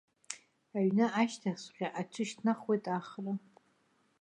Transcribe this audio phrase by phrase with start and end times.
[0.77, 3.33] Аҩны ашьҭахьҵәҟьа аҽышьҭнахуеит ахра.